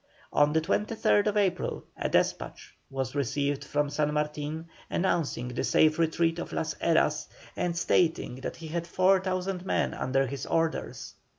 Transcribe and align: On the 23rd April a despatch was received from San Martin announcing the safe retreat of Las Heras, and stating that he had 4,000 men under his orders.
On 0.33 0.51
the 0.51 0.61
23rd 0.61 1.37
April 1.37 1.83
a 1.95 2.09
despatch 2.09 2.75
was 2.89 3.13
received 3.13 3.63
from 3.63 3.91
San 3.91 4.11
Martin 4.15 4.67
announcing 4.89 5.49
the 5.49 5.63
safe 5.63 5.99
retreat 5.99 6.39
of 6.39 6.51
Las 6.51 6.73
Heras, 6.81 7.27
and 7.55 7.77
stating 7.77 8.37
that 8.37 8.55
he 8.55 8.69
had 8.69 8.87
4,000 8.87 9.63
men 9.63 9.93
under 9.93 10.25
his 10.25 10.47
orders. 10.47 11.13